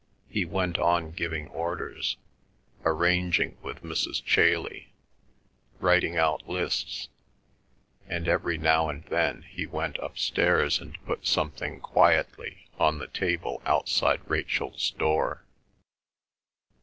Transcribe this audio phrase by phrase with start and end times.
[0.31, 2.17] He went on giving orders,
[2.83, 4.23] arranging with Mrs.
[4.23, 4.93] Chailey,
[5.79, 7.09] writing out lists,
[8.07, 13.61] and every now and then he went upstairs and put something quietly on the table
[13.63, 15.43] outside Rachel's door.